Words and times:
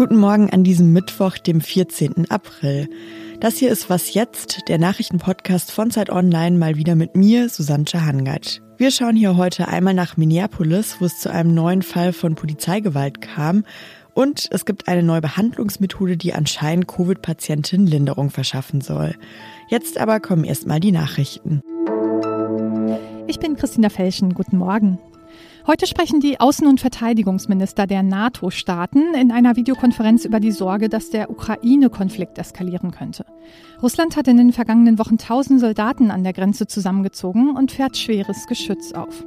Guten 0.00 0.16
Morgen 0.16 0.48
an 0.48 0.64
diesem 0.64 0.94
Mittwoch, 0.94 1.36
dem 1.36 1.60
14. 1.60 2.30
April. 2.30 2.88
Das 3.38 3.58
hier 3.58 3.70
ist 3.70 3.90
Was 3.90 4.14
Jetzt, 4.14 4.62
der 4.68 4.78
Nachrichtenpodcast 4.78 5.70
von 5.70 5.90
Zeit 5.90 6.08
Online, 6.08 6.56
mal 6.56 6.76
wieder 6.76 6.94
mit 6.94 7.16
mir, 7.16 7.50
Susanne 7.50 7.84
Hangard. 7.92 8.62
Wir 8.78 8.92
schauen 8.92 9.14
hier 9.14 9.36
heute 9.36 9.68
einmal 9.68 9.92
nach 9.92 10.16
Minneapolis, 10.16 10.96
wo 11.00 11.04
es 11.04 11.20
zu 11.20 11.30
einem 11.30 11.52
neuen 11.52 11.82
Fall 11.82 12.14
von 12.14 12.34
Polizeigewalt 12.34 13.20
kam. 13.20 13.64
Und 14.14 14.48
es 14.50 14.64
gibt 14.64 14.88
eine 14.88 15.02
neue 15.02 15.20
Behandlungsmethode, 15.20 16.16
die 16.16 16.32
anscheinend 16.32 16.88
Covid-Patientinnen 16.88 17.86
Linderung 17.86 18.30
verschaffen 18.30 18.80
soll. 18.80 19.14
Jetzt 19.68 19.98
aber 19.98 20.18
kommen 20.18 20.44
erstmal 20.44 20.80
die 20.80 20.92
Nachrichten. 20.92 21.60
Ich 23.26 23.38
bin 23.38 23.54
Christina 23.54 23.90
Felschen. 23.90 24.32
Guten 24.32 24.56
Morgen. 24.56 24.98
Heute 25.66 25.86
sprechen 25.86 26.20
die 26.20 26.40
Außen- 26.40 26.66
und 26.66 26.80
Verteidigungsminister 26.80 27.86
der 27.86 28.02
NATO-Staaten 28.02 29.14
in 29.14 29.30
einer 29.30 29.56
Videokonferenz 29.56 30.24
über 30.24 30.40
die 30.40 30.52
Sorge, 30.52 30.88
dass 30.88 31.10
der 31.10 31.30
Ukraine-Konflikt 31.30 32.38
eskalieren 32.38 32.92
könnte. 32.92 33.26
Russland 33.82 34.16
hat 34.16 34.26
in 34.26 34.38
den 34.38 34.52
vergangenen 34.52 34.98
Wochen 34.98 35.18
tausend 35.18 35.60
Soldaten 35.60 36.10
an 36.10 36.24
der 36.24 36.32
Grenze 36.32 36.66
zusammengezogen 36.66 37.56
und 37.56 37.72
fährt 37.72 37.98
schweres 37.98 38.46
Geschütz 38.46 38.92
auf. 38.92 39.24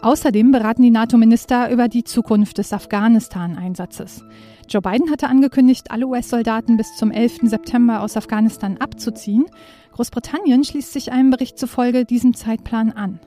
Außerdem 0.00 0.52
beraten 0.52 0.82
die 0.82 0.90
NATO-Minister 0.90 1.72
über 1.72 1.88
die 1.88 2.04
Zukunft 2.04 2.58
des 2.58 2.72
Afghanistan-Einsatzes. 2.72 4.24
Joe 4.68 4.80
Biden 4.80 5.10
hatte 5.10 5.26
angekündigt, 5.26 5.90
alle 5.90 6.06
US-Soldaten 6.06 6.76
bis 6.76 6.94
zum 6.94 7.10
11. 7.10 7.38
September 7.42 8.02
aus 8.02 8.16
Afghanistan 8.16 8.76
abzuziehen. 8.76 9.46
Großbritannien 9.92 10.62
schließt 10.62 10.92
sich 10.92 11.10
einem 11.10 11.30
Bericht 11.30 11.58
zufolge 11.58 12.04
diesem 12.04 12.34
Zeitplan 12.34 12.92
an. 12.92 13.18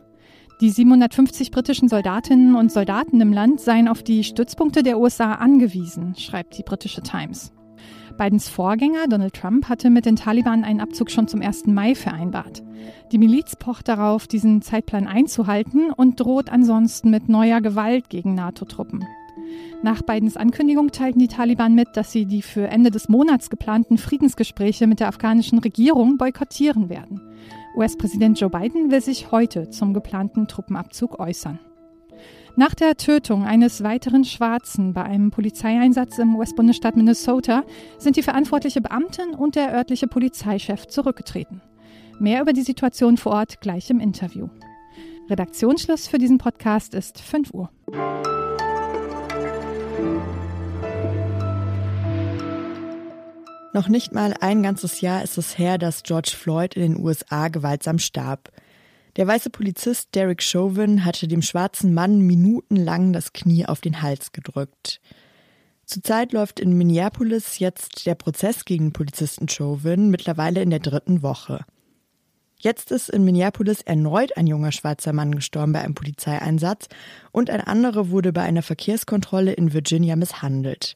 Die 0.61 0.69
750 0.69 1.49
britischen 1.49 1.89
Soldatinnen 1.89 2.53
und 2.53 2.71
Soldaten 2.71 3.19
im 3.19 3.33
Land 3.33 3.59
seien 3.59 3.87
auf 3.87 4.03
die 4.03 4.23
Stützpunkte 4.23 4.83
der 4.83 4.99
USA 4.99 5.33
angewiesen, 5.33 6.13
schreibt 6.15 6.55
die 6.55 6.61
britische 6.61 7.01
Times. 7.01 7.51
Bidens 8.15 8.47
Vorgänger 8.47 9.07
Donald 9.09 9.33
Trump 9.33 9.69
hatte 9.69 9.89
mit 9.89 10.05
den 10.05 10.17
Taliban 10.17 10.63
einen 10.63 10.79
Abzug 10.79 11.09
schon 11.09 11.27
zum 11.27 11.41
1. 11.41 11.65
Mai 11.65 11.95
vereinbart. 11.95 12.61
Die 13.11 13.17
Miliz 13.17 13.55
pocht 13.55 13.87
darauf, 13.87 14.27
diesen 14.27 14.61
Zeitplan 14.61 15.07
einzuhalten 15.07 15.89
und 15.89 16.19
droht 16.19 16.51
ansonsten 16.51 17.09
mit 17.09 17.27
neuer 17.27 17.61
Gewalt 17.61 18.11
gegen 18.11 18.35
NATO-Truppen. 18.35 19.03
Nach 19.81 20.03
Bidens 20.03 20.37
Ankündigung 20.37 20.91
teilten 20.91 21.17
die 21.17 21.27
Taliban 21.27 21.73
mit, 21.73 21.87
dass 21.95 22.11
sie 22.11 22.27
die 22.27 22.43
für 22.43 22.67
Ende 22.67 22.91
des 22.91 23.09
Monats 23.09 23.49
geplanten 23.49 23.97
Friedensgespräche 23.97 24.85
mit 24.85 24.99
der 24.99 25.07
afghanischen 25.07 25.57
Regierung 25.57 26.17
boykottieren 26.17 26.89
werden. 26.89 27.19
US-Präsident 27.75 28.39
Joe 28.39 28.49
Biden 28.49 28.91
will 28.91 29.01
sich 29.01 29.31
heute 29.31 29.69
zum 29.69 29.93
geplanten 29.93 30.47
Truppenabzug 30.47 31.19
äußern. 31.19 31.59
Nach 32.57 32.75
der 32.75 32.97
Tötung 32.97 33.45
eines 33.45 33.81
weiteren 33.81 34.25
Schwarzen 34.25 34.93
bei 34.93 35.03
einem 35.03 35.31
Polizeieinsatz 35.31 36.17
im 36.17 36.35
US-Bundesstaat 36.35 36.97
Minnesota 36.97 37.63
sind 37.97 38.17
die 38.17 38.23
verantwortliche 38.23 38.81
Beamtin 38.81 39.33
und 39.33 39.55
der 39.55 39.73
örtliche 39.73 40.07
Polizeichef 40.07 40.87
zurückgetreten. 40.87 41.61
Mehr 42.19 42.41
über 42.41 42.51
die 42.51 42.61
Situation 42.61 43.15
vor 43.17 43.31
Ort 43.31 43.61
gleich 43.61 43.89
im 43.89 43.99
Interview. 43.99 44.49
Redaktionsschluss 45.29 46.07
für 46.07 46.17
diesen 46.17 46.39
Podcast 46.39 46.93
ist 46.93 47.19
5 47.21 47.53
Uhr. 47.53 47.69
Noch 53.73 53.87
nicht 53.87 54.13
mal 54.13 54.33
ein 54.41 54.63
ganzes 54.63 54.99
Jahr 54.99 55.23
ist 55.23 55.37
es 55.37 55.57
her, 55.57 55.77
dass 55.77 56.03
George 56.03 56.33
Floyd 56.35 56.75
in 56.75 56.81
den 56.81 57.03
USA 57.03 57.47
gewaltsam 57.47 57.99
starb. 57.99 58.51
Der 59.15 59.27
weiße 59.27 59.49
Polizist 59.49 60.13
Derek 60.13 60.43
Chauvin 60.43 61.05
hatte 61.05 61.27
dem 61.27 61.41
schwarzen 61.41 61.93
Mann 61.93 62.19
minutenlang 62.21 63.13
das 63.13 63.31
Knie 63.31 63.65
auf 63.65 63.79
den 63.79 64.01
Hals 64.01 64.33
gedrückt. 64.33 64.99
Zurzeit 65.85 66.33
läuft 66.33 66.59
in 66.59 66.77
Minneapolis 66.77 67.59
jetzt 67.59 68.05
der 68.05 68.15
Prozess 68.15 68.65
gegen 68.65 68.91
Polizisten 68.91 69.47
Chauvin 69.47 70.09
mittlerweile 70.09 70.61
in 70.61 70.69
der 70.69 70.79
dritten 70.79 71.21
Woche. 71.21 71.65
Jetzt 72.57 72.91
ist 72.91 73.09
in 73.09 73.23
Minneapolis 73.23 73.81
erneut 73.81 74.37
ein 74.37 74.47
junger 74.47 74.71
schwarzer 74.71 75.13
Mann 75.13 75.33
gestorben 75.33 75.73
bei 75.73 75.81
einem 75.81 75.95
Polizeieinsatz 75.95 76.87
und 77.31 77.49
ein 77.49 77.61
anderer 77.61 78.09
wurde 78.09 78.33
bei 78.33 78.41
einer 78.41 78.61
Verkehrskontrolle 78.61 79.53
in 79.53 79.73
Virginia 79.73 80.15
misshandelt. 80.15 80.95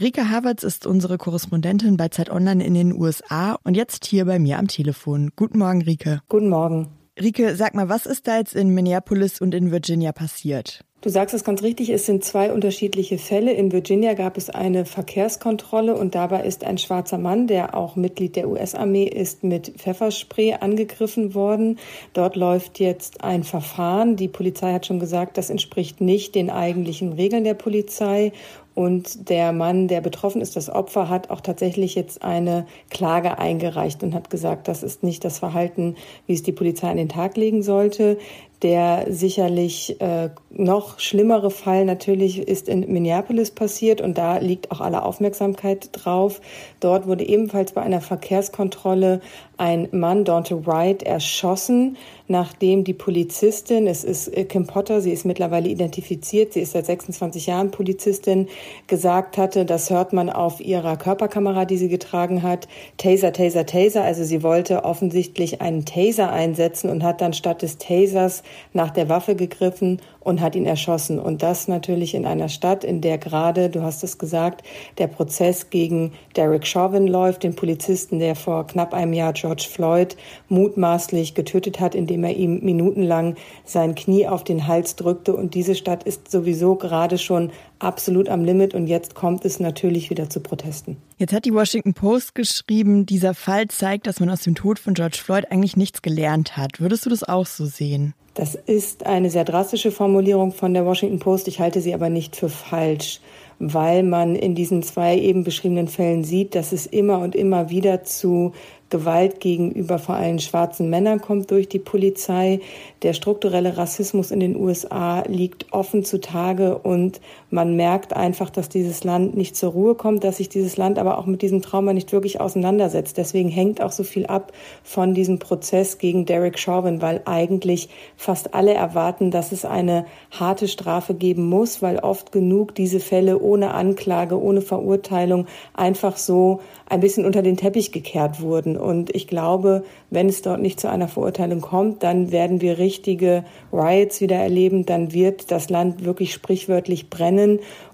Rika 0.00 0.28
Havertz 0.30 0.62
ist 0.62 0.86
unsere 0.86 1.18
Korrespondentin 1.18 1.96
bei 1.96 2.08
Zeit 2.08 2.30
Online 2.30 2.64
in 2.64 2.74
den 2.74 2.92
USA 2.92 3.58
und 3.64 3.76
jetzt 3.76 4.04
hier 4.04 4.26
bei 4.26 4.38
mir 4.38 4.60
am 4.60 4.68
Telefon. 4.68 5.32
Guten 5.34 5.58
Morgen, 5.58 5.82
Rike. 5.82 6.22
Guten 6.28 6.50
Morgen. 6.50 6.92
Rike, 7.20 7.56
sag 7.56 7.74
mal, 7.74 7.88
was 7.88 8.06
ist 8.06 8.28
da 8.28 8.38
jetzt 8.38 8.54
in 8.54 8.68
Minneapolis 8.68 9.40
und 9.40 9.54
in 9.56 9.72
Virginia 9.72 10.12
passiert? 10.12 10.84
Du 11.00 11.10
sagst 11.10 11.32
es 11.32 11.44
ganz 11.44 11.62
richtig, 11.62 11.90
es 11.90 12.06
sind 12.06 12.24
zwei 12.24 12.52
unterschiedliche 12.52 13.18
Fälle. 13.18 13.52
In 13.52 13.70
Virginia 13.70 14.14
gab 14.14 14.36
es 14.36 14.50
eine 14.50 14.84
Verkehrskontrolle 14.84 15.94
und 15.94 16.16
dabei 16.16 16.42
ist 16.42 16.64
ein 16.64 16.76
schwarzer 16.76 17.18
Mann, 17.18 17.46
der 17.46 17.76
auch 17.76 17.94
Mitglied 17.94 18.34
der 18.34 18.48
US-Armee 18.48 19.04
ist, 19.04 19.44
mit 19.44 19.74
Pfefferspray 19.76 20.54
angegriffen 20.54 21.36
worden. 21.36 21.78
Dort 22.14 22.34
läuft 22.34 22.80
jetzt 22.80 23.22
ein 23.22 23.44
Verfahren. 23.44 24.16
Die 24.16 24.26
Polizei 24.26 24.72
hat 24.72 24.86
schon 24.86 24.98
gesagt, 24.98 25.38
das 25.38 25.50
entspricht 25.50 26.00
nicht 26.00 26.34
den 26.34 26.50
eigentlichen 26.50 27.12
Regeln 27.12 27.44
der 27.44 27.54
Polizei 27.54 28.32
und 28.78 29.28
der 29.28 29.52
Mann, 29.52 29.88
der 29.88 30.00
betroffen 30.00 30.40
ist, 30.40 30.54
das 30.54 30.70
Opfer, 30.70 31.08
hat 31.08 31.30
auch 31.30 31.40
tatsächlich 31.40 31.96
jetzt 31.96 32.22
eine 32.22 32.64
Klage 32.90 33.36
eingereicht 33.36 34.04
und 34.04 34.14
hat 34.14 34.30
gesagt, 34.30 34.68
das 34.68 34.84
ist 34.84 35.02
nicht 35.02 35.24
das 35.24 35.40
Verhalten, 35.40 35.96
wie 36.28 36.34
es 36.34 36.44
die 36.44 36.52
Polizei 36.52 36.88
an 36.88 36.96
den 36.96 37.08
Tag 37.08 37.36
legen 37.36 37.64
sollte. 37.64 38.18
Der 38.62 39.06
sicherlich 39.08 40.00
äh, 40.00 40.30
noch 40.50 40.98
schlimmere 40.98 41.50
Fall 41.50 41.84
natürlich 41.84 42.38
ist 42.38 42.68
in 42.68 42.80
Minneapolis 42.92 43.52
passiert 43.52 44.00
und 44.00 44.18
da 44.18 44.38
liegt 44.38 44.72
auch 44.72 44.80
alle 44.80 45.04
Aufmerksamkeit 45.04 45.90
drauf. 45.92 46.40
Dort 46.80 47.06
wurde 47.06 47.24
ebenfalls 47.24 47.72
bei 47.72 47.82
einer 47.82 48.00
Verkehrskontrolle 48.00 49.20
ein 49.58 49.88
Mann, 49.92 50.24
Dante 50.24 50.66
Wright, 50.66 51.02
erschossen, 51.02 51.96
nachdem 52.28 52.84
die 52.84 52.94
Polizistin, 52.94 53.86
es 53.86 54.04
ist 54.04 54.28
äh, 54.28 54.44
Kim 54.44 54.66
Potter, 54.66 55.00
sie 55.00 55.12
ist 55.12 55.24
mittlerweile 55.24 55.68
identifiziert, 55.68 56.52
sie 56.52 56.60
ist 56.60 56.72
seit 56.72 56.86
26 56.86 57.46
Jahren 57.46 57.70
Polizistin, 57.70 58.48
gesagt 58.86 59.36
hatte, 59.36 59.64
das 59.64 59.90
hört 59.90 60.12
man 60.12 60.30
auf 60.30 60.60
ihrer 60.60 60.96
Körperkamera, 60.96 61.64
die 61.64 61.76
sie 61.76 61.88
getragen 61.88 62.42
hat, 62.42 62.68
Taser, 62.96 63.32
Taser, 63.32 63.66
Taser. 63.66 64.04
Also 64.04 64.24
sie 64.24 64.42
wollte 64.42 64.84
offensichtlich 64.84 65.60
einen 65.60 65.84
Taser 65.84 66.32
einsetzen 66.32 66.88
und 66.90 67.02
hat 67.02 67.20
dann 67.20 67.32
statt 67.32 67.62
des 67.62 67.78
Tasers 67.78 68.42
nach 68.72 68.90
der 68.90 69.08
Waffe 69.08 69.34
gegriffen 69.34 70.00
und 70.28 70.40
hat 70.40 70.54
ihn 70.54 70.66
erschossen. 70.66 71.18
Und 71.18 71.42
das 71.42 71.68
natürlich 71.68 72.14
in 72.14 72.26
einer 72.26 72.48
Stadt, 72.48 72.84
in 72.84 73.00
der 73.00 73.18
gerade, 73.18 73.70
du 73.70 73.82
hast 73.82 74.04
es 74.04 74.18
gesagt, 74.18 74.62
der 74.98 75.06
Prozess 75.06 75.70
gegen 75.70 76.12
Derek 76.36 76.66
Chauvin 76.66 77.06
läuft, 77.06 77.42
den 77.42 77.56
Polizisten, 77.56 78.18
der 78.18 78.36
vor 78.36 78.66
knapp 78.66 78.94
einem 78.94 79.14
Jahr 79.14 79.32
George 79.32 79.66
Floyd 79.68 80.16
mutmaßlich 80.48 81.34
getötet 81.34 81.80
hat, 81.80 81.94
indem 81.94 82.24
er 82.24 82.36
ihm 82.36 82.60
minutenlang 82.62 83.36
sein 83.64 83.94
Knie 83.94 84.28
auf 84.28 84.44
den 84.44 84.66
Hals 84.66 84.96
drückte. 84.96 85.34
Und 85.34 85.54
diese 85.54 85.74
Stadt 85.74 86.04
ist 86.04 86.30
sowieso 86.30 86.76
gerade 86.76 87.18
schon 87.18 87.50
absolut 87.78 88.28
am 88.28 88.44
Limit 88.44 88.74
und 88.74 88.86
jetzt 88.86 89.14
kommt 89.14 89.44
es 89.44 89.60
natürlich 89.60 90.10
wieder 90.10 90.28
zu 90.28 90.40
Protesten. 90.40 90.98
Jetzt 91.20 91.32
hat 91.32 91.46
die 91.46 91.52
Washington 91.52 91.94
Post 91.94 92.36
geschrieben, 92.36 93.04
dieser 93.04 93.34
Fall 93.34 93.66
zeigt, 93.66 94.06
dass 94.06 94.20
man 94.20 94.30
aus 94.30 94.42
dem 94.42 94.54
Tod 94.54 94.78
von 94.78 94.94
George 94.94 95.18
Floyd 95.20 95.46
eigentlich 95.50 95.76
nichts 95.76 96.00
gelernt 96.00 96.56
hat. 96.56 96.80
Würdest 96.80 97.06
du 97.06 97.10
das 97.10 97.24
auch 97.24 97.44
so 97.44 97.66
sehen? 97.66 98.14
Das 98.34 98.54
ist 98.54 99.04
eine 99.04 99.28
sehr 99.28 99.42
drastische 99.42 99.90
Formulierung 99.90 100.52
von 100.52 100.74
der 100.74 100.86
Washington 100.86 101.18
Post. 101.18 101.48
Ich 101.48 101.58
halte 101.58 101.80
sie 101.80 101.92
aber 101.92 102.08
nicht 102.08 102.36
für 102.36 102.48
falsch, 102.48 103.20
weil 103.58 104.04
man 104.04 104.36
in 104.36 104.54
diesen 104.54 104.84
zwei 104.84 105.18
eben 105.18 105.42
beschriebenen 105.42 105.88
Fällen 105.88 106.22
sieht, 106.22 106.54
dass 106.54 106.70
es 106.70 106.86
immer 106.86 107.18
und 107.18 107.34
immer 107.34 107.68
wieder 107.68 108.04
zu 108.04 108.52
Gewalt 108.90 109.40
gegenüber 109.40 109.98
vor 109.98 110.14
allem 110.14 110.38
schwarzen 110.38 110.88
Männern 110.88 111.20
kommt 111.20 111.50
durch 111.50 111.68
die 111.68 111.78
Polizei. 111.78 112.60
Der 113.02 113.12
strukturelle 113.12 113.76
Rassismus 113.76 114.30
in 114.30 114.40
den 114.40 114.56
USA 114.56 115.24
liegt 115.26 115.72
offen 115.72 116.04
zutage 116.04 116.78
und 116.78 117.20
man 117.50 117.76
merkt 117.76 118.14
einfach, 118.14 118.50
dass 118.50 118.68
dieses 118.68 119.04
Land 119.04 119.36
nicht 119.36 119.56
zur 119.56 119.72
Ruhe 119.72 119.94
kommt, 119.94 120.22
dass 120.22 120.36
sich 120.36 120.48
dieses 120.48 120.76
Land 120.76 120.98
aber 120.98 121.18
auch 121.18 121.26
mit 121.26 121.40
diesem 121.40 121.62
Trauma 121.62 121.92
nicht 121.92 122.12
wirklich 122.12 122.40
auseinandersetzt. 122.40 123.16
Deswegen 123.16 123.48
hängt 123.48 123.80
auch 123.80 123.92
so 123.92 124.04
viel 124.04 124.26
ab 124.26 124.52
von 124.82 125.14
diesem 125.14 125.38
Prozess 125.38 125.98
gegen 125.98 126.26
Derek 126.26 126.58
Chauvin, 126.58 127.00
weil 127.00 127.22
eigentlich 127.24 127.88
fast 128.16 128.54
alle 128.54 128.74
erwarten, 128.74 129.30
dass 129.30 129.52
es 129.52 129.64
eine 129.64 130.04
harte 130.30 130.68
Strafe 130.68 131.14
geben 131.14 131.48
muss, 131.48 131.80
weil 131.80 131.98
oft 131.98 132.32
genug 132.32 132.74
diese 132.74 133.00
Fälle 133.00 133.40
ohne 133.40 133.72
Anklage, 133.72 134.40
ohne 134.40 134.60
Verurteilung 134.60 135.46
einfach 135.74 136.18
so 136.18 136.60
ein 136.86 137.00
bisschen 137.00 137.24
unter 137.24 137.42
den 137.42 137.56
Teppich 137.56 137.92
gekehrt 137.92 138.40
wurden. 138.40 138.76
Und 138.76 139.14
ich 139.14 139.26
glaube, 139.26 139.84
wenn 140.10 140.28
es 140.28 140.42
dort 140.42 140.60
nicht 140.60 140.80
zu 140.80 140.88
einer 140.88 141.08
Verurteilung 141.08 141.60
kommt, 141.60 142.02
dann 142.02 142.30
werden 142.30 142.60
wir 142.60 142.78
richtige 142.78 143.44
Riots 143.72 144.20
wieder 144.20 144.36
erleben, 144.36 144.86
dann 144.86 145.12
wird 145.12 145.50
das 145.50 145.70
Land 145.70 146.04
wirklich 146.04 146.32
sprichwörtlich 146.32 147.10
brennen. 147.10 147.37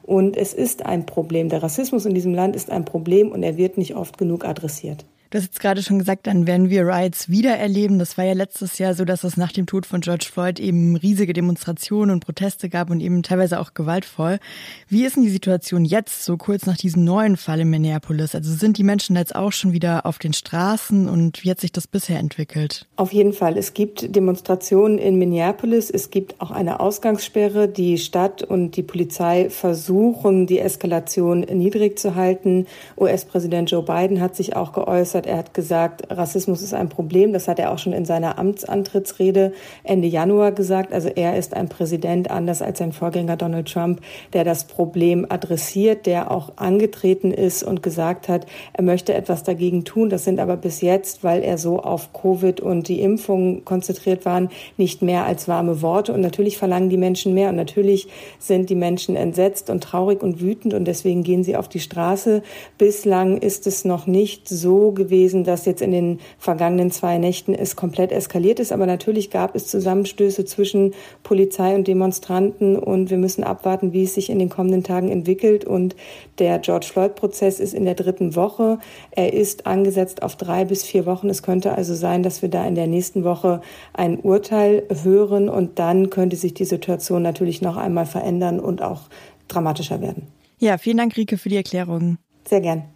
Und 0.02 0.36
es 0.36 0.54
ist 0.54 0.84
ein 0.84 1.06
Problem. 1.06 1.48
Der 1.48 1.62
Rassismus 1.62 2.06
in 2.06 2.14
diesem 2.14 2.34
Land 2.34 2.56
ist 2.56 2.70
ein 2.70 2.84
Problem 2.84 3.32
und 3.32 3.42
er 3.42 3.56
wird 3.56 3.78
nicht 3.78 3.96
oft 3.96 4.18
genug 4.18 4.44
adressiert. 4.44 5.04
Du 5.34 5.38
hast 5.38 5.46
jetzt 5.46 5.58
gerade 5.58 5.82
schon 5.82 5.98
gesagt, 5.98 6.28
dann 6.28 6.46
werden 6.46 6.70
wir 6.70 6.86
Riots 6.86 7.28
wieder 7.28 7.56
erleben. 7.56 7.98
Das 7.98 8.16
war 8.16 8.24
ja 8.24 8.34
letztes 8.34 8.78
Jahr 8.78 8.94
so, 8.94 9.04
dass 9.04 9.24
es 9.24 9.36
nach 9.36 9.50
dem 9.50 9.66
Tod 9.66 9.84
von 9.84 10.00
George 10.00 10.28
Floyd 10.32 10.60
eben 10.60 10.94
riesige 10.94 11.32
Demonstrationen 11.32 12.12
und 12.12 12.24
Proteste 12.24 12.68
gab 12.68 12.88
und 12.88 13.00
eben 13.00 13.24
teilweise 13.24 13.58
auch 13.58 13.74
gewaltvoll. 13.74 14.38
Wie 14.86 15.04
ist 15.04 15.16
denn 15.16 15.24
die 15.24 15.30
Situation 15.30 15.84
jetzt, 15.84 16.24
so 16.24 16.36
kurz 16.36 16.66
nach 16.66 16.76
diesem 16.76 17.02
neuen 17.02 17.36
Fall 17.36 17.58
in 17.58 17.68
Minneapolis? 17.68 18.36
Also 18.36 18.54
sind 18.54 18.78
die 18.78 18.84
Menschen 18.84 19.16
jetzt 19.16 19.34
auch 19.34 19.50
schon 19.50 19.72
wieder 19.72 20.06
auf 20.06 20.20
den 20.20 20.34
Straßen 20.34 21.08
und 21.08 21.42
wie 21.42 21.50
hat 21.50 21.58
sich 21.58 21.72
das 21.72 21.88
bisher 21.88 22.20
entwickelt? 22.20 22.86
Auf 22.94 23.12
jeden 23.12 23.32
Fall. 23.32 23.58
Es 23.58 23.74
gibt 23.74 24.14
Demonstrationen 24.14 24.98
in 24.98 25.18
Minneapolis. 25.18 25.90
Es 25.90 26.10
gibt 26.10 26.40
auch 26.40 26.52
eine 26.52 26.78
Ausgangssperre. 26.78 27.66
Die 27.66 27.98
Stadt 27.98 28.44
und 28.44 28.76
die 28.76 28.84
Polizei 28.84 29.50
versuchen, 29.50 30.46
die 30.46 30.60
Eskalation 30.60 31.40
niedrig 31.40 31.98
zu 31.98 32.14
halten. 32.14 32.68
US-Präsident 32.96 33.72
Joe 33.72 33.82
Biden 33.82 34.20
hat 34.20 34.36
sich 34.36 34.54
auch 34.54 34.72
geäußert 34.72 35.23
hat. 35.24 35.30
Er 35.30 35.36
hat 35.38 35.54
gesagt, 35.54 36.02
Rassismus 36.10 36.62
ist 36.62 36.74
ein 36.74 36.88
Problem. 36.88 37.32
Das 37.32 37.48
hat 37.48 37.58
er 37.58 37.72
auch 37.72 37.78
schon 37.78 37.92
in 37.92 38.04
seiner 38.04 38.38
Amtsantrittsrede 38.38 39.52
Ende 39.82 40.08
Januar 40.08 40.52
gesagt. 40.52 40.92
Also 40.92 41.08
er 41.08 41.36
ist 41.36 41.54
ein 41.54 41.68
Präsident, 41.68 42.30
anders 42.30 42.62
als 42.62 42.78
sein 42.78 42.92
Vorgänger 42.92 43.36
Donald 43.36 43.70
Trump, 43.70 44.00
der 44.32 44.44
das 44.44 44.64
Problem 44.64 45.26
adressiert, 45.28 46.06
der 46.06 46.30
auch 46.30 46.52
angetreten 46.56 47.32
ist 47.32 47.62
und 47.62 47.82
gesagt 47.82 48.28
hat, 48.28 48.46
er 48.72 48.84
möchte 48.84 49.14
etwas 49.14 49.42
dagegen 49.42 49.84
tun. 49.84 50.10
Das 50.10 50.24
sind 50.24 50.40
aber 50.40 50.56
bis 50.56 50.80
jetzt, 50.80 51.24
weil 51.24 51.42
er 51.42 51.58
so 51.58 51.80
auf 51.80 52.12
Covid 52.12 52.60
und 52.60 52.88
die 52.88 53.00
Impfung 53.00 53.64
konzentriert 53.64 54.24
waren, 54.24 54.50
nicht 54.76 55.02
mehr 55.02 55.24
als 55.24 55.48
warme 55.48 55.82
Worte. 55.82 56.12
Und 56.12 56.20
natürlich 56.20 56.58
verlangen 56.58 56.90
die 56.90 56.96
Menschen 56.96 57.34
mehr. 57.34 57.50
Und 57.50 57.56
natürlich 57.56 58.08
sind 58.38 58.70
die 58.70 58.74
Menschen 58.74 59.16
entsetzt 59.16 59.70
und 59.70 59.82
traurig 59.82 60.22
und 60.22 60.40
wütend. 60.40 60.74
Und 60.74 60.84
deswegen 60.86 61.22
gehen 61.22 61.44
sie 61.44 61.56
auf 61.56 61.68
die 61.68 61.80
Straße. 61.80 62.42
Bislang 62.78 63.38
ist 63.38 63.66
es 63.66 63.84
noch 63.84 64.06
nicht 64.06 64.48
so 64.48 64.92
gewesen, 64.92 65.13
gewesen, 65.14 65.44
dass 65.44 65.64
jetzt 65.64 65.80
in 65.80 65.92
den 65.92 66.18
vergangenen 66.38 66.90
zwei 66.90 67.18
Nächten 67.18 67.54
es 67.54 67.76
komplett 67.76 68.10
eskaliert 68.10 68.58
ist. 68.58 68.72
Aber 68.72 68.86
natürlich 68.86 69.30
gab 69.30 69.54
es 69.54 69.68
Zusammenstöße 69.68 70.44
zwischen 70.44 70.92
Polizei 71.22 71.74
und 71.74 71.86
Demonstranten 71.86 72.76
und 72.76 73.10
wir 73.10 73.18
müssen 73.18 73.44
abwarten, 73.44 73.92
wie 73.92 74.04
es 74.04 74.14
sich 74.14 74.28
in 74.28 74.38
den 74.38 74.48
kommenden 74.48 74.82
Tagen 74.82 75.10
entwickelt. 75.10 75.64
Und 75.64 75.94
der 76.38 76.58
George 76.58 76.86
Floyd-Prozess 76.86 77.60
ist 77.60 77.74
in 77.74 77.84
der 77.84 77.94
dritten 77.94 78.34
Woche. 78.34 78.78
Er 79.12 79.32
ist 79.32 79.66
angesetzt 79.66 80.22
auf 80.22 80.36
drei 80.36 80.64
bis 80.64 80.82
vier 80.82 81.06
Wochen. 81.06 81.30
Es 81.30 81.42
könnte 81.42 81.72
also 81.72 81.94
sein, 81.94 82.22
dass 82.22 82.42
wir 82.42 82.48
da 82.48 82.66
in 82.66 82.74
der 82.74 82.88
nächsten 82.88 83.22
Woche 83.22 83.60
ein 83.92 84.18
Urteil 84.18 84.82
hören 85.04 85.48
und 85.48 85.78
dann 85.78 86.10
könnte 86.10 86.36
sich 86.36 86.54
die 86.54 86.64
Situation 86.64 87.22
natürlich 87.22 87.62
noch 87.62 87.76
einmal 87.76 88.06
verändern 88.06 88.58
und 88.58 88.82
auch 88.82 89.02
dramatischer 89.46 90.00
werden. 90.00 90.26
Ja, 90.58 90.78
vielen 90.78 90.96
Dank, 90.96 91.16
Rike, 91.16 91.38
für 91.38 91.48
die 91.48 91.56
Erklärung. 91.56 92.18
Sehr 92.48 92.60
gern. 92.60 92.93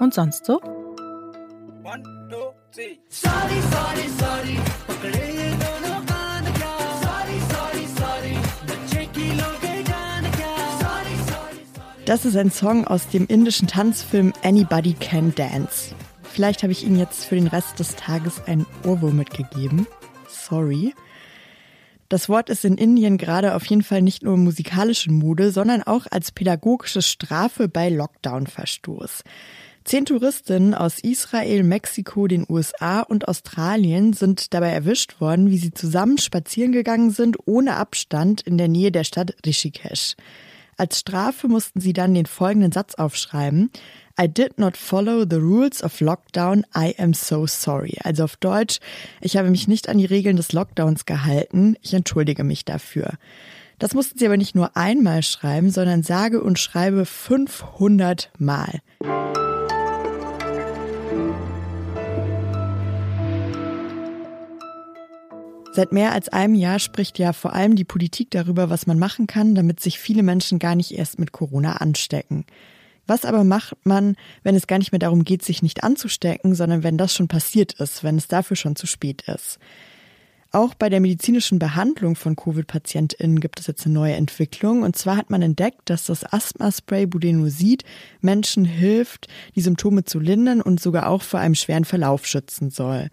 Und 0.00 0.12
sonst 0.14 0.46
so? 0.46 0.60
Das 12.06 12.24
ist 12.24 12.36
ein 12.36 12.50
Song 12.50 12.86
aus 12.88 13.08
dem 13.08 13.26
indischen 13.28 13.68
Tanzfilm 13.68 14.32
Anybody 14.42 14.94
Can 14.94 15.32
Dance. 15.36 15.94
Vielleicht 16.24 16.62
habe 16.62 16.72
ich 16.72 16.84
Ihnen 16.84 16.98
jetzt 16.98 17.24
für 17.24 17.36
den 17.36 17.46
Rest 17.46 17.78
des 17.78 17.94
Tages 17.94 18.42
ein 18.46 18.66
Ohrwurm 18.84 19.16
mitgegeben. 19.16 19.86
Sorry. 20.26 20.92
Das 22.08 22.28
Wort 22.28 22.50
ist 22.50 22.64
in 22.64 22.76
Indien 22.76 23.18
gerade 23.18 23.54
auf 23.54 23.64
jeden 23.66 23.82
Fall 23.82 24.02
nicht 24.02 24.24
nur 24.24 24.36
musikalische 24.36 25.12
Mode, 25.12 25.52
sondern 25.52 25.84
auch 25.84 26.06
als 26.10 26.32
pädagogische 26.32 27.02
Strafe 27.02 27.68
bei 27.68 27.88
Lockdown-Verstoß. 27.88 29.22
Zehn 29.84 30.04
Touristinnen 30.04 30.74
aus 30.74 30.98
Israel, 30.98 31.62
Mexiko, 31.62 32.26
den 32.26 32.44
USA 32.48 33.00
und 33.00 33.28
Australien 33.28 34.12
sind 34.12 34.52
dabei 34.52 34.70
erwischt 34.70 35.20
worden, 35.20 35.50
wie 35.50 35.58
sie 35.58 35.72
zusammen 35.72 36.18
spazieren 36.18 36.72
gegangen 36.72 37.10
sind, 37.10 37.36
ohne 37.46 37.76
Abstand 37.76 38.42
in 38.42 38.58
der 38.58 38.68
Nähe 38.68 38.92
der 38.92 39.04
Stadt 39.04 39.34
Rishikesh. 39.44 40.16
Als 40.76 41.00
Strafe 41.00 41.48
mussten 41.48 41.80
sie 41.80 41.92
dann 41.92 42.14
den 42.14 42.26
folgenden 42.26 42.72
Satz 42.72 42.94
aufschreiben. 42.94 43.70
I 44.18 44.28
did 44.28 44.58
not 44.58 44.76
follow 44.76 45.24
the 45.28 45.36
rules 45.36 45.82
of 45.82 46.00
lockdown. 46.00 46.64
I 46.76 46.94
am 46.98 47.14
so 47.14 47.46
sorry. 47.46 47.96
Also 48.02 48.24
auf 48.24 48.36
Deutsch, 48.36 48.78
ich 49.20 49.36
habe 49.36 49.50
mich 49.50 49.66
nicht 49.66 49.88
an 49.88 49.98
die 49.98 50.06
Regeln 50.06 50.36
des 50.36 50.52
Lockdowns 50.52 51.04
gehalten. 51.04 51.76
Ich 51.82 51.94
entschuldige 51.94 52.44
mich 52.44 52.64
dafür. 52.64 53.14
Das 53.78 53.94
mussten 53.94 54.18
sie 54.18 54.26
aber 54.26 54.36
nicht 54.36 54.54
nur 54.54 54.76
einmal 54.76 55.22
schreiben, 55.22 55.70
sondern 55.70 56.02
sage 56.02 56.42
und 56.42 56.58
schreibe 56.58 57.06
500 57.06 58.30
Mal. 58.38 58.80
Seit 65.72 65.92
mehr 65.92 66.12
als 66.12 66.28
einem 66.28 66.54
Jahr 66.54 66.78
spricht 66.78 67.18
ja 67.18 67.32
vor 67.32 67.54
allem 67.54 67.76
die 67.76 67.84
Politik 67.84 68.30
darüber, 68.32 68.70
was 68.70 68.86
man 68.86 68.98
machen 68.98 69.26
kann, 69.26 69.54
damit 69.54 69.80
sich 69.80 69.98
viele 69.98 70.22
Menschen 70.22 70.58
gar 70.58 70.74
nicht 70.74 70.90
erst 70.90 71.18
mit 71.18 71.32
Corona 71.32 71.76
anstecken. 71.76 72.44
Was 73.06 73.24
aber 73.24 73.44
macht 73.44 73.74
man, 73.84 74.16
wenn 74.42 74.54
es 74.54 74.66
gar 74.66 74.78
nicht 74.78 74.92
mehr 74.92 74.98
darum 74.98 75.24
geht, 75.24 75.42
sich 75.42 75.62
nicht 75.62 75.82
anzustecken, 75.82 76.54
sondern 76.54 76.82
wenn 76.82 76.98
das 76.98 77.14
schon 77.14 77.28
passiert 77.28 77.72
ist, 77.74 78.04
wenn 78.04 78.18
es 78.18 78.28
dafür 78.28 78.56
schon 78.56 78.76
zu 78.76 78.86
spät 78.86 79.22
ist? 79.22 79.58
Auch 80.52 80.74
bei 80.74 80.88
der 80.88 80.98
medizinischen 80.98 81.60
Behandlung 81.60 82.16
von 82.16 82.34
Covid-PatientInnen 82.34 83.38
gibt 83.38 83.60
es 83.60 83.68
jetzt 83.68 83.84
eine 83.84 83.94
neue 83.94 84.14
Entwicklung. 84.14 84.82
Und 84.82 84.96
zwar 84.96 85.16
hat 85.16 85.30
man 85.30 85.42
entdeckt, 85.42 85.82
dass 85.84 86.06
das 86.06 86.24
Asthma-Spray 86.24 87.06
Budenosid 87.06 87.84
Menschen 88.20 88.64
hilft, 88.64 89.28
die 89.54 89.60
Symptome 89.60 90.04
zu 90.04 90.18
lindern 90.18 90.60
und 90.60 90.80
sogar 90.80 91.08
auch 91.08 91.22
vor 91.22 91.38
einem 91.38 91.54
schweren 91.54 91.84
Verlauf 91.84 92.26
schützen 92.26 92.70
soll. 92.70 93.10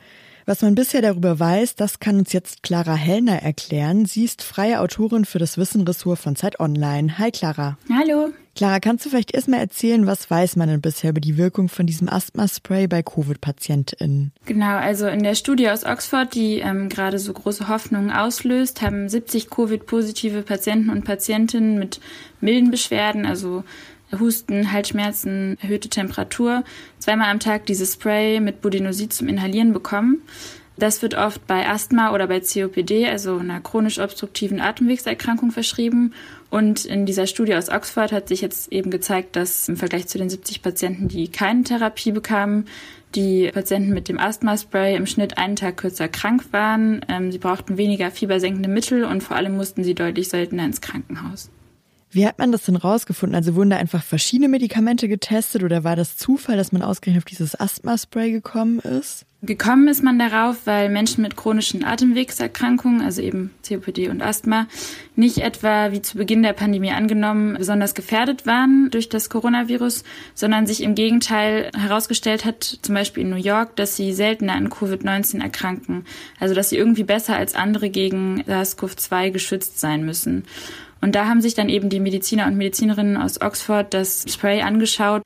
Was 0.50 0.62
man 0.62 0.76
bisher 0.76 1.02
darüber 1.02 1.42
weiß, 1.42 1.76
das 1.76 2.00
kann 2.00 2.20
uns 2.20 2.32
jetzt 2.32 2.64
Clara 2.64 2.96
Hellner 2.96 3.44
erklären. 3.44 4.06
Sie 4.06 4.24
ist 4.24 4.42
freie 4.42 4.80
Autorin 4.80 5.26
für 5.26 5.40
das 5.40 5.58
Wissenressort 5.58 6.20
von 6.20 6.38
Zeit 6.38 6.62
Online. 6.62 7.18
Hi 7.18 7.32
Clara. 7.32 7.78
Hallo. 7.94 8.30
Clara, 8.56 8.80
kannst 8.80 9.06
du 9.06 9.10
vielleicht 9.10 9.34
erstmal 9.34 9.60
erzählen, 9.60 10.08
was 10.08 10.32
weiß 10.32 10.56
man 10.56 10.70
denn 10.70 10.80
bisher 10.80 11.10
über 11.10 11.20
die 11.20 11.36
Wirkung 11.36 11.68
von 11.68 11.86
diesem 11.86 12.08
Asthma-Spray 12.08 12.88
bei 12.88 13.04
Covid-PatientInnen? 13.04 14.32
Genau, 14.46 14.78
also 14.78 15.08
in 15.08 15.22
der 15.22 15.36
Studie 15.36 15.70
aus 15.70 15.86
Oxford, 15.86 16.34
die 16.34 16.60
ähm, 16.60 16.88
gerade 16.88 17.20
so 17.20 17.34
große 17.34 17.68
Hoffnungen 17.68 18.10
auslöst, 18.10 18.82
haben 18.82 19.10
70 19.10 19.50
Covid-positive 19.50 20.44
Patienten 20.44 20.92
und 20.92 21.04
Patientinnen 21.04 21.78
mit 21.78 22.00
milden 22.40 22.72
Beschwerden, 22.72 23.26
also 23.26 23.66
Husten, 24.20 24.72
Halsschmerzen, 24.72 25.58
erhöhte 25.62 25.90
Temperatur, 25.90 26.64
zweimal 27.00 27.30
am 27.30 27.40
Tag 27.40 27.66
dieses 27.66 27.94
Spray 27.94 28.40
mit 28.40 28.62
Budenosid 28.62 29.14
zum 29.14 29.28
Inhalieren 29.28 29.74
bekommen. 29.74 30.22
Das 30.78 31.02
wird 31.02 31.16
oft 31.16 31.48
bei 31.48 31.68
Asthma 31.68 32.14
oder 32.14 32.28
bei 32.28 32.40
COPD, 32.40 33.08
also 33.08 33.38
einer 33.38 33.62
chronisch 33.62 33.98
obstruktiven 34.00 34.62
Atemwegserkrankung, 34.62 35.52
verschrieben. 35.52 36.14
Und 36.52 36.86
in 36.86 37.08
dieser 37.08 37.26
Studie 37.26 37.56
aus 37.56 37.70
Oxford 37.70 38.12
hat 38.12 38.28
sich 38.28 38.42
jetzt 38.42 38.72
eben 38.72 38.92
gezeigt, 38.92 39.36
dass 39.36 39.68
im 39.68 39.76
Vergleich 39.76 40.08
zu 40.08 40.20
den 40.20 40.30
70 40.30 40.62
Patienten, 40.62 41.08
die 41.08 41.30
keine 41.30 41.64
Therapie 41.64 42.12
bekamen, 42.12 42.66
die 43.16 43.50
Patienten 43.52 43.92
mit 43.92 44.08
dem 44.08 44.20
Asthma-Spray 44.20 44.96
im 44.96 45.08
Schnitt 45.08 45.40
einen 45.40 45.56
Tag 45.56 45.78
kürzer 45.78 46.08
krank 46.08 46.46
waren. 46.52 47.02
Ähm, 47.10 47.32
sie 47.32 47.40
brauchten 47.40 47.78
weniger 47.78 48.12
fiebersenkende 48.12 48.70
Mittel 48.70 49.04
und 49.04 49.24
vor 49.24 49.36
allem 49.36 49.58
mussten 49.58 49.84
sie 49.84 49.96
deutlich 49.96 50.30
seltener 50.30 50.66
ins 50.66 50.82
Krankenhaus. 50.82 51.50
Wie 52.18 52.26
hat 52.26 52.40
man 52.40 52.52
das 52.52 52.64
denn 52.64 52.78
rausgefunden? 52.78 53.36
Also 53.36 53.54
wurden 53.54 53.70
da 53.70 53.78
einfach 53.78 54.02
verschiedene 54.02 54.50
Medikamente 54.50 55.08
getestet 55.08 55.62
oder 55.62 55.84
war 55.84 55.96
das 55.96 56.18
Zufall, 56.18 56.58
dass 56.58 56.72
man 56.72 56.82
ausgerechnet 56.82 57.22
auf 57.22 57.26
dieses 57.26 57.54
Asthma-Spray 57.54 58.32
gekommen 58.32 58.80
ist? 58.80 59.27
Gekommen 59.44 59.88
ist 59.88 60.04
man 60.04 60.18
darauf, 60.18 60.66
weil 60.66 60.90
Menschen 60.90 61.22
mit 61.22 61.38
chronischen 61.38 61.84
Atemwegserkrankungen, 61.84 63.02
also 63.02 63.22
eben 63.22 63.52
COPD 63.68 64.10
und 64.10 64.24
Asthma, 64.24 64.66
nicht 65.16 65.38
etwa 65.38 65.92
wie 65.92 66.02
zu 66.02 66.18
Beginn 66.18 66.42
der 66.42 66.54
Pandemie 66.54 66.90
angenommen 66.90 67.56
besonders 67.56 67.94
gefährdet 67.94 68.48
waren 68.48 68.90
durch 68.90 69.10
das 69.10 69.30
Coronavirus, 69.30 70.04
sondern 70.34 70.66
sich 70.66 70.82
im 70.82 70.96
Gegenteil 70.96 71.70
herausgestellt 71.78 72.46
hat, 72.46 72.80
zum 72.82 72.96
Beispiel 72.96 73.22
in 73.22 73.30
New 73.30 73.36
York, 73.36 73.76
dass 73.76 73.96
sie 73.96 74.12
seltener 74.12 74.54
an 74.54 74.70
Covid-19 74.70 75.40
erkranken, 75.40 76.06
also 76.40 76.56
dass 76.56 76.70
sie 76.70 76.78
irgendwie 76.78 77.04
besser 77.04 77.36
als 77.36 77.54
andere 77.54 77.92
gegen 77.92 78.42
SARS-CoV-2 78.48 79.30
geschützt 79.30 79.80
sein 79.80 80.04
müssen. 80.04 80.46
Und 81.00 81.14
da 81.14 81.28
haben 81.28 81.42
sich 81.42 81.54
dann 81.54 81.70
eben 81.70 81.90
die 81.90 82.00
Mediziner 82.00 82.48
und 82.48 82.58
Medizinerinnen 82.58 83.18
aus 83.18 83.40
Oxford 83.40 83.94
das 83.94 84.26
Spray 84.28 84.64
angeschaut 84.64 85.22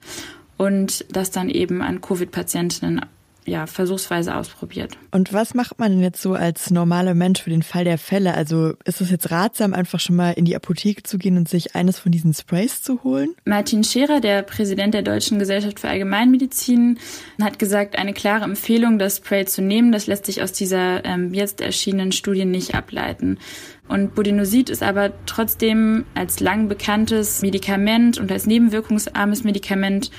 und 0.57 1.05
das 1.09 1.31
dann 1.31 1.49
eben 1.49 1.81
an 1.81 2.01
Covid-Patientinnen 2.01 2.99
ja, 3.45 3.65
versuchsweise 3.65 4.35
ausprobiert. 4.35 4.97
Und 5.11 5.33
was 5.33 5.53
macht 5.53 5.79
man 5.79 5.91
denn 5.91 6.01
jetzt 6.01 6.21
so 6.21 6.33
als 6.33 6.69
normaler 6.69 7.15
Mensch 7.15 7.41
für 7.41 7.49
den 7.49 7.63
Fall 7.63 7.83
der 7.83 7.97
Fälle? 7.97 8.33
Also 8.35 8.73
ist 8.85 9.01
es 9.01 9.09
jetzt 9.09 9.31
ratsam, 9.31 9.73
einfach 9.73 9.99
schon 9.99 10.15
mal 10.15 10.31
in 10.31 10.45
die 10.45 10.55
Apotheke 10.55 11.03
zu 11.03 11.17
gehen 11.17 11.37
und 11.37 11.49
sich 11.49 11.75
eines 11.75 11.97
von 11.97 12.11
diesen 12.11 12.33
Sprays 12.33 12.81
zu 12.83 13.03
holen? 13.03 13.33
Martin 13.45 13.83
Scherer, 13.83 14.19
der 14.19 14.43
Präsident 14.43 14.93
der 14.93 15.01
Deutschen 15.01 15.39
Gesellschaft 15.39 15.79
für 15.79 15.89
Allgemeinmedizin, 15.89 16.99
hat 17.41 17.57
gesagt, 17.57 17.97
eine 17.97 18.13
klare 18.13 18.43
Empfehlung, 18.43 18.99
das 18.99 19.17
Spray 19.17 19.45
zu 19.45 19.61
nehmen, 19.61 19.91
das 19.91 20.07
lässt 20.07 20.27
sich 20.27 20.43
aus 20.43 20.51
dieser 20.51 21.03
ähm, 21.03 21.33
jetzt 21.33 21.61
erschienenen 21.61 22.11
Studie 22.11 22.45
nicht 22.45 22.75
ableiten. 22.75 23.39
Und 23.87 24.15
Budinosid 24.15 24.69
ist 24.69 24.83
aber 24.83 25.11
trotzdem 25.25 26.05
als 26.13 26.39
lang 26.39 26.69
bekanntes 26.69 27.41
Medikament 27.41 28.19
und 28.19 28.31
als 28.31 28.45
nebenwirkungsarmes 28.45 29.43
Medikament 29.43 30.11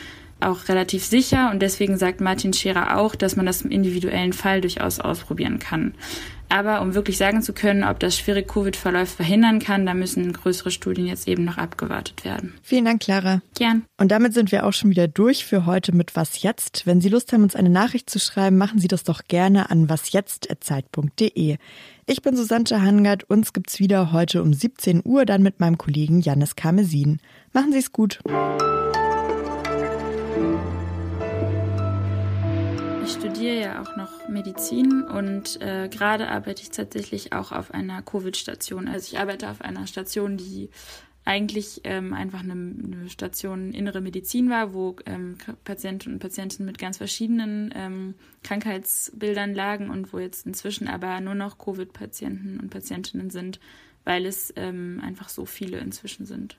auch 0.43 0.69
relativ 0.69 1.05
sicher 1.05 1.51
und 1.51 1.61
deswegen 1.61 1.99
sagt 1.99 2.21
Martin 2.21 2.53
Scherer 2.53 2.99
auch, 2.99 3.15
dass 3.15 3.37
man 3.37 3.47
das 3.47 3.63
im 3.63 3.71
individuellen 3.71 4.33
Fall 4.33 4.61
durchaus 4.61 5.01
ausprobieren 5.01 5.59
kann. 5.59 5.95
Aber 6.53 6.83
um 6.83 6.95
wirklich 6.95 7.17
sagen 7.17 7.41
zu 7.41 7.55
können, 7.55 7.83
ob 7.83 7.99
das 7.99 8.15
schwere 8.15 8.43
Covid-Verläufe 8.43 9.17
verhindern 9.17 9.59
kann, 9.59 9.87
da 9.87 9.95
müssen 9.95 10.35
größere 10.35 10.71
Studien 10.71 11.07
jetzt 11.07 11.27
eben 11.27 11.45
noch 11.45 11.57
abgewartet 11.57 12.27
werden. 12.27 12.53
Vielen 12.63 12.85
Dank, 12.85 13.01
Clara. 13.01 13.41
Gern. 13.55 13.85
Und 13.99 14.13
damit 14.13 14.35
sind 14.35 14.53
wir 14.53 14.67
auch 14.67 14.75
schon 14.75 14.91
wieder 14.91 15.09
durch 15.09 15.47
für 15.47 15.65
heute 15.65 15.97
mit 15.97 16.15
Was 16.15 16.43
jetzt. 16.43 16.85
Wenn 16.85 17.01
Sie 17.01 17.09
Lust 17.09 17.33
haben, 17.33 17.43
uns 17.43 17.57
eine 17.57 17.71
Nachricht 17.71 18.11
zu 18.11 18.19
schreiben, 18.19 18.59
machen 18.59 18.81
Sie 18.81 18.89
das 18.89 19.03
doch 19.03 19.23
gerne 19.29 19.71
an 19.71 19.89
wasjetzt.zeit.de. 19.89 21.57
Ich 22.07 22.21
bin 22.21 22.37
Susanne 22.37 22.83
Hangard. 22.83 23.25
Uns 23.25 23.55
gibt's 23.55 23.79
wieder 23.79 24.13
heute 24.13 24.43
um 24.43 24.53
17 24.53 25.01
Uhr, 25.07 25.25
dann 25.25 25.43
mit 25.43 25.59
meinem 25.59 25.79
Kollegen 25.79 26.21
Jannis 26.21 26.55
Karmesin. 26.55 27.21
Machen 27.55 27.73
Sie 27.73 27.79
es 27.79 27.93
gut. 27.93 28.21
Ich 33.05 33.13
studiere 33.13 33.61
ja 33.61 33.83
auch 33.83 33.97
noch 33.97 34.29
Medizin 34.29 35.03
und 35.03 35.61
äh, 35.61 35.89
gerade 35.89 36.29
arbeite 36.29 36.63
ich 36.63 36.71
tatsächlich 36.71 37.33
auch 37.33 37.53
auf 37.53 37.73
einer 37.73 38.03
Covid-Station. 38.03 38.89
Also 38.89 39.13
ich 39.13 39.21
arbeite 39.21 39.51
auf 39.51 39.61
einer 39.61 39.87
Station, 39.87 40.37
die 40.37 40.71
eigentlich 41.25 41.83
ähm, 41.85 42.13
einfach 42.15 42.41
eine, 42.41 42.53
eine 42.53 43.09
Station 43.09 43.73
innere 43.73 44.01
Medizin 44.01 44.51
war, 44.51 44.75
wo 44.75 44.97
ähm, 45.07 45.37
Patienten 45.65 46.15
und 46.15 46.19
Patienten 46.19 46.65
mit 46.65 46.79
ganz 46.79 46.97
verschiedenen 46.97 47.73
ähm, 47.77 48.15
Krankheitsbildern 48.43 49.55
lagen 49.55 49.91
und 49.91 50.13
wo 50.13 50.19
jetzt 50.19 50.47
inzwischen 50.47 50.89
aber 50.89 51.21
nur 51.21 51.35
noch 51.35 51.59
Covid-Patienten 51.59 52.59
und 52.59 52.71
Patientinnen 52.71 53.31
sind, 53.31 53.61
weil 54.05 54.27
es 54.27 54.53
ähm, 54.57 55.01
einfach 55.05 55.29
so 55.29 55.45
viele 55.47 55.79
inzwischen 55.79 56.27
sind. 56.27 56.57